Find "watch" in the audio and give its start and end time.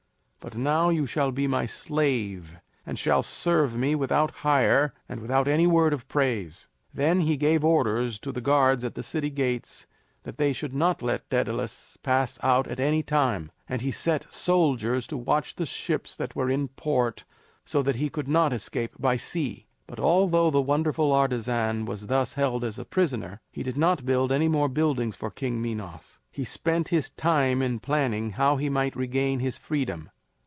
15.17-15.53